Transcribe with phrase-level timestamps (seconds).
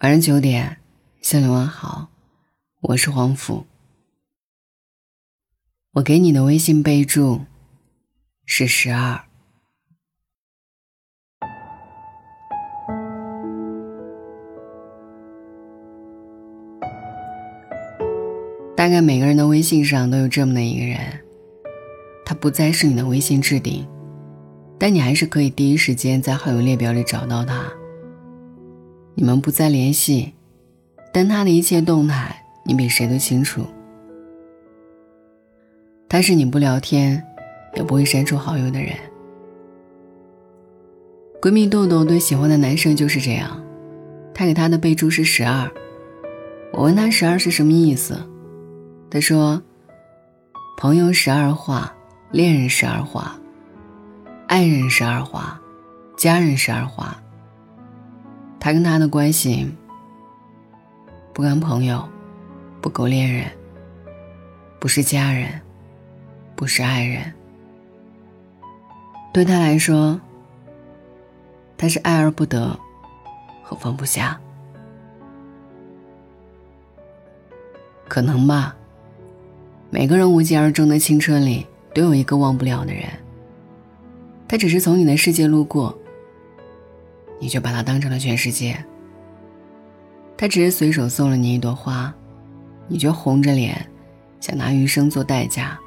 [0.00, 0.78] 晚上九点，
[1.22, 2.08] 向你问好，
[2.80, 3.64] 我是黄甫。
[5.92, 7.42] 我给你的微信备注
[8.44, 9.24] 是十二。
[18.76, 21.24] 大概每个人的微信上都有这么的一个人，
[22.26, 23.86] 他不再是你的微信置顶，
[24.76, 27.72] 但你还是可以第一时间在好友列表里找到他。
[29.14, 30.34] 你们不再联系，
[31.12, 33.64] 但他的一切动态你比谁都清楚。
[36.08, 37.24] 他是你不聊天
[37.74, 38.92] 也不会删除好友的人。
[41.40, 43.62] 闺蜜豆豆对喜欢的男生就是这样，
[44.32, 45.70] 她给他的备注是十二。
[46.72, 48.18] 我问他十二是什么意思，
[49.10, 49.62] 他说：
[50.76, 51.94] 朋友十二画，
[52.32, 53.38] 恋人十二画，
[54.48, 55.60] 爱人十二画，
[56.16, 57.20] 家人十二画。
[58.64, 59.70] 他跟他的关系，
[61.34, 62.02] 不跟朋友，
[62.80, 63.44] 不够恋人，
[64.80, 65.60] 不是家人，
[66.56, 67.30] 不是爱人。
[69.34, 70.18] 对他来说，
[71.76, 72.74] 他是爱而不得
[73.62, 74.40] 和放不下。
[78.08, 78.74] 可能吧。
[79.90, 83.04] 每个人无疾而终的青春里，都有一个忘不了的人。
[84.48, 85.98] 他只是从你的世界路过。
[87.40, 88.82] 你就把他当成了全世界。
[90.36, 92.12] 他只是随手送了你一朵花，
[92.88, 93.86] 你就红着脸，
[94.40, 95.78] 想拿余生做代价。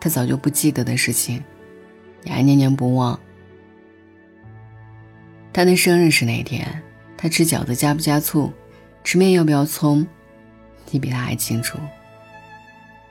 [0.00, 1.42] 他早就不记得的事情，
[2.22, 3.18] 你还念念不忘。
[5.52, 6.82] 他的生日是哪天？
[7.16, 8.52] 他吃饺子加不加醋？
[9.02, 10.06] 吃面要不要葱？
[10.90, 11.78] 你比他还清楚。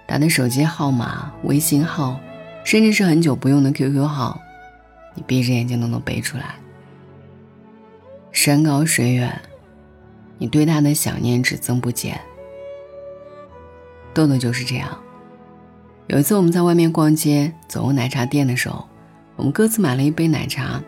[0.07, 2.19] 他的手机号码、微信号，
[2.63, 4.39] 甚至是很久不用的 QQ 号，
[5.15, 6.55] 你闭着眼睛都能背出来。
[8.45, 9.41] 山高水远，
[10.37, 12.21] 你对他的想念只增不减。
[14.13, 14.95] 豆豆就是这样。
[16.05, 18.87] 有一次我们在外面逛街，走过奶茶店的时候，
[19.35, 20.79] 我们各自买了一杯奶茶。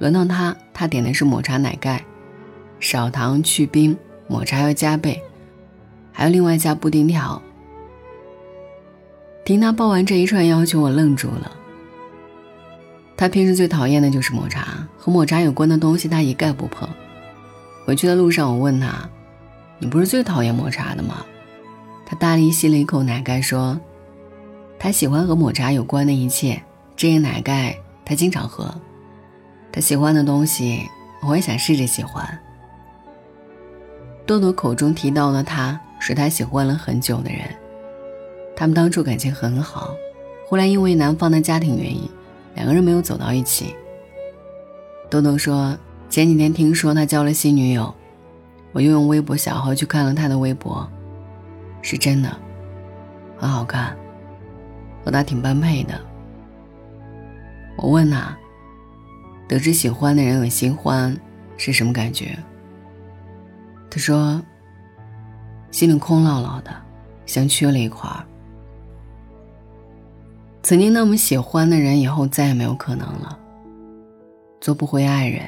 [0.00, 2.04] 轮到他，他点的是抹茶奶盖，
[2.80, 5.22] 少糖去冰，抹茶要加倍，
[6.10, 7.40] 还有另外加布丁条。
[9.44, 11.56] 听他报完这一串要求，我愣住了。
[13.16, 14.73] 他平时最讨厌的就是抹茶，
[15.04, 16.88] 和抹茶有关的东西他一概不碰。
[17.84, 19.06] 回去的路上，我问他
[19.78, 21.22] ：“你不是最讨厌抹茶的吗？”
[22.06, 23.78] 他大力吸了一口奶盖，说
[24.80, 26.62] ：“他喜欢和抹茶有关的一切，
[26.96, 28.74] 这个奶盖他经常喝。
[29.70, 30.88] 他喜欢的东西，
[31.28, 32.26] 我也想试着喜欢。”
[34.24, 37.40] 豆豆口中提到的他，是他喜欢了很久的人。
[38.56, 39.94] 他们当初感情很好，
[40.48, 42.08] 后来因为男方的家庭原因。
[42.54, 43.74] 两个人没有走到一起。
[45.14, 45.78] 豆豆说
[46.10, 47.94] ：“前几天听说他交了新女友，
[48.72, 50.84] 我又用微博小号去看了他的微博，
[51.82, 52.36] 是真的，
[53.36, 53.96] 很好看，
[55.04, 55.94] 和他挺般配的。”
[57.78, 58.36] 我问他
[59.46, 61.16] ：“得知喜欢的人有新欢，
[61.56, 62.36] 是什么感觉？”
[63.88, 64.42] 他说
[65.70, 66.74] ：“心里空落落的，
[67.24, 68.26] 像缺了一块儿。”
[70.64, 73.38] 曾经那么喜欢的人，以后再也没有可能了。
[74.64, 75.42] 做不回爱人，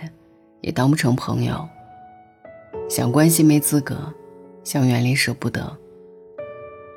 [0.61, 1.67] 也当不成朋友。
[2.87, 4.13] 想关心没资格，
[4.63, 5.75] 想远离舍不得。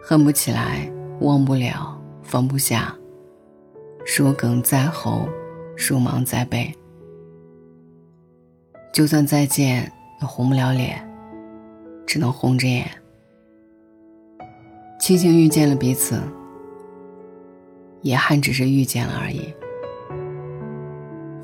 [0.04, 0.92] 恨不起来，
[1.22, 2.94] 忘不了，放不下。
[4.06, 5.30] 说梗在喉，
[5.78, 6.76] 说忙在背。
[8.92, 11.02] 就算再见，也红不了脸，
[12.06, 12.86] 只能红着眼。
[15.00, 16.22] 庆幸遇见了彼此。
[18.02, 19.54] 遗憾只是遇见了而已。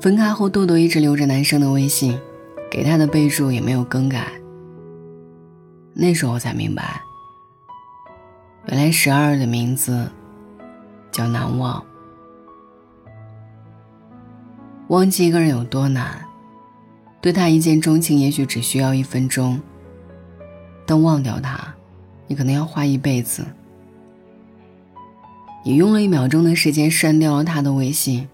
[0.00, 2.18] 分开后，豆豆一直留着男生的微信，
[2.70, 4.28] 给他的备注也没有更改。
[5.94, 7.00] 那时候才明白，
[8.66, 10.10] 原来十二的名字
[11.10, 11.82] 叫难忘。
[14.88, 16.24] 忘记一个人有多难？
[17.20, 19.58] 对他一见钟情，也许只需要一分钟；
[20.84, 21.74] 但忘掉他，
[22.28, 23.44] 你可能要花一辈子。
[25.64, 28.28] 你用了一秒钟的时间删掉了他的微信，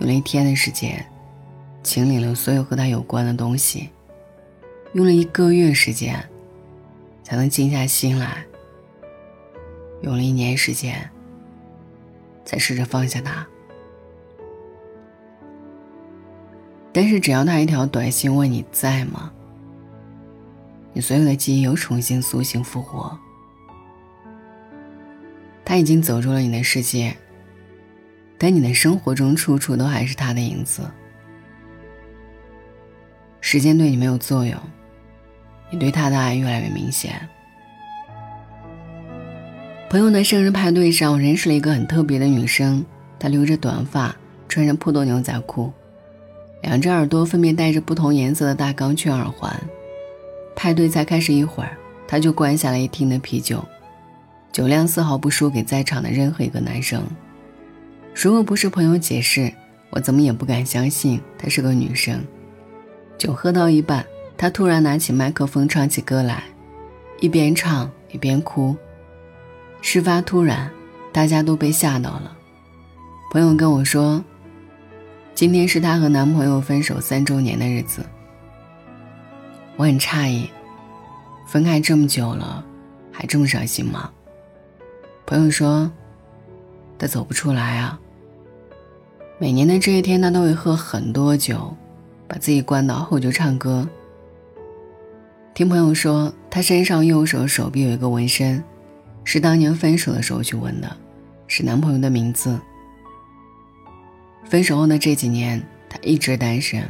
[0.00, 1.04] 用了一天的时间
[1.82, 3.90] 清理了所有和他有关的东西，
[4.92, 6.22] 用了一个月时间
[7.22, 8.44] 才能静下心来，
[10.02, 11.10] 用了一年时间
[12.44, 13.46] 才试着放下他。
[16.92, 19.32] 但是只要他一条短信问你在吗，
[20.92, 23.18] 你所有的记忆又重新苏醒复活。
[25.64, 27.16] 他已经走入了你的世界，
[28.44, 30.82] 在你的生活中处处都还是他的影子。
[33.40, 34.54] 时间对你没有作用，
[35.70, 37.26] 你对他的爱越来越明显。
[39.88, 42.84] 朋友的生日派对上，我认识了一个很特别的女生，
[43.18, 44.14] 她留着短发，
[44.46, 45.72] 穿着破洞牛仔裤，
[46.60, 49.58] 两只耳朵分别戴着不同颜色的大钢圈耳环。
[50.54, 53.64] 派对才开始一会儿，她就灌下了一听的啤酒，
[54.52, 57.02] 酒量丝毫不输给在场的任何一个男生。
[58.14, 59.52] 如果不是朋友解释，
[59.90, 62.24] 我怎么也不敢相信她是个女生。
[63.18, 64.06] 酒喝到一半，
[64.36, 66.44] 她突然拿起麦克风唱起歌来，
[67.20, 68.76] 一边唱一边哭。
[69.82, 70.70] 事发突然，
[71.12, 72.36] 大家都被吓到了。
[73.30, 74.24] 朋友跟我说，
[75.34, 78.06] 今天是她和男朋友分手三周年的日子。
[79.76, 80.48] 我很诧异，
[81.46, 82.64] 分开这么久了，
[83.10, 84.08] 还这么伤心吗？
[85.26, 85.90] 朋友说，
[86.96, 88.00] 他走不出来啊。
[89.36, 91.76] 每年的这一天，他都会喝很多酒，
[92.28, 93.86] 把自己灌倒后就唱歌。
[95.52, 98.62] 听朋友说，他身上右手手臂有一个纹身，
[99.24, 100.96] 是当年分手的时候去纹的，
[101.48, 102.56] 是男朋友的名字。
[104.44, 106.88] 分手后的这几年，他一直单身。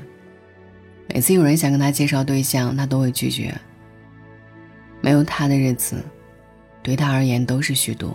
[1.08, 3.54] 每次有人想跟他介绍对象，他都会拒绝。
[5.00, 5.96] 没有他的日子，
[6.82, 8.14] 对他而言都是虚度。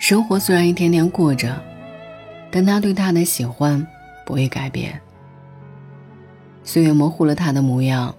[0.00, 1.62] 生活虽然一天天过着，
[2.50, 3.86] 但他对他的喜欢
[4.24, 4.98] 不会改变。
[6.64, 8.12] 岁月模糊了他的模样，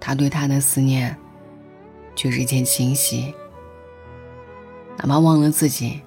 [0.00, 1.14] 他对他的思念
[2.16, 3.32] 却日渐清晰。
[4.96, 6.00] 哪怕忘了自己，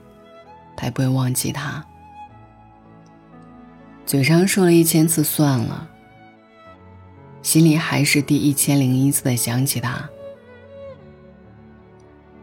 [0.75, 1.85] 他也不会忘记他。
[4.07, 5.87] 嘴上说了一千次算了，
[7.43, 10.09] 心里还是第一千零一次的想起他。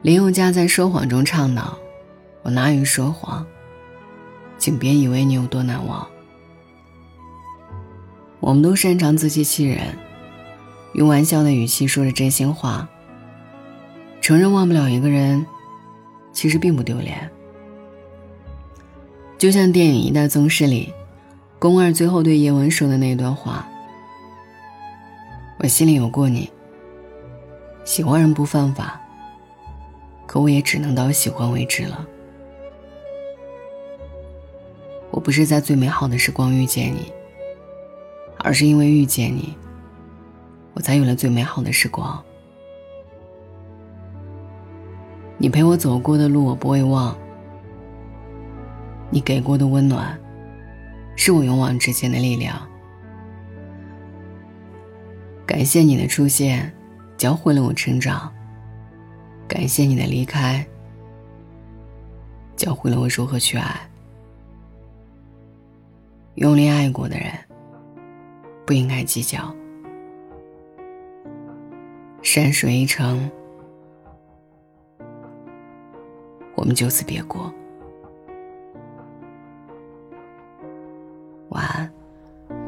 [0.03, 1.77] 林宥嘉在《说谎》中唱道
[2.49, 3.47] ：“我哪有说谎，
[4.57, 6.09] 请别以为你有多难忘。”
[8.41, 9.99] 我们都擅长自欺欺人，
[10.95, 12.89] 用玩笑的语气说着真心话。
[14.23, 15.45] 承认忘不了一个人，
[16.33, 17.31] 其实并不丢脸。
[19.37, 20.91] 就像电影《一代宗师》里。
[21.59, 23.69] 宫二最后对叶问说的那段话
[25.61, 26.51] ：“我心里有过你。
[27.85, 28.99] 喜欢人不犯法，
[30.27, 32.07] 可我也只能到喜欢为止了。
[35.19, 37.13] 我不是在最美好的时光遇见你，
[38.39, 39.53] 而是因为遇见你，
[40.75, 42.23] 我才有了最美好的时光。
[45.37, 47.13] 你陪我走过的路，我不会忘；
[49.11, 50.17] 你给过的温暖。”
[51.19, 52.57] 是我勇往直前的力量。
[55.45, 56.73] 感谢你的出现，
[57.17, 58.33] 教会了我成长；
[59.49, 60.65] 感谢你的离开，
[62.55, 63.81] 教会了我如何去爱。
[66.39, 67.33] 用力爱过的人，
[68.65, 69.53] 不应该计较。
[72.23, 73.29] 山水一程，
[76.55, 77.53] 我们就此别过。
[81.49, 81.93] 晚安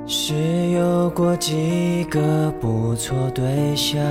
[0.05, 4.03] 是有过几个不错对象，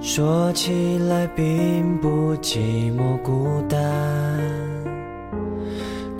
[0.00, 3.78] 说起来并不寂寞孤单，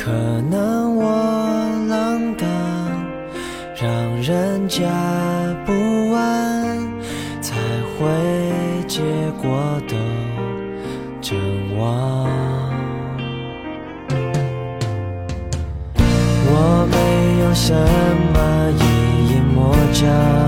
[0.08, 0.14] 可
[0.50, 1.04] 能我
[1.86, 2.48] 浪荡，
[3.76, 3.92] 让
[4.22, 4.86] 人家
[5.66, 5.72] 不
[6.14, 6.78] 安，
[7.42, 7.54] 才
[7.92, 8.06] 会
[8.86, 9.02] 结
[9.42, 9.94] 果都
[16.56, 16.96] 我没。
[17.40, 17.74] 有什
[18.32, 18.38] 么
[18.78, 20.47] 一眼莫障？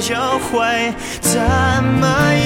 [0.00, 1.40] 就会怎
[1.82, 2.37] 么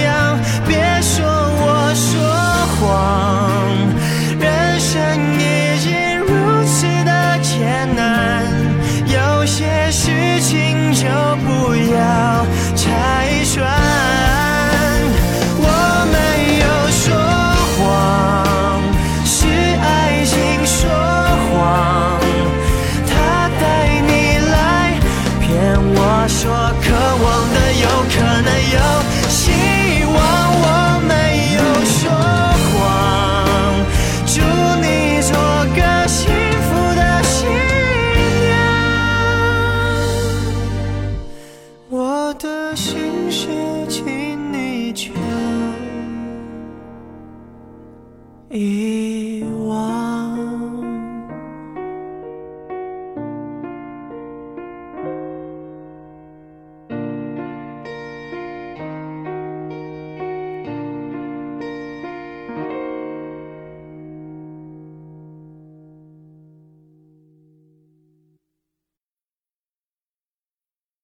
[48.62, 49.51] 雨